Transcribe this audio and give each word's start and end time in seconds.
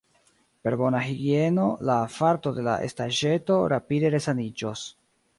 Per 0.67 0.71
bona 0.81 1.01
higieno 1.09 1.65
la 1.89 1.97
farto 2.13 2.53
de 2.55 2.63
la 2.67 2.73
estaĵeto 2.87 3.59
rapide 3.75 4.11
resaniĝos. 4.15 4.87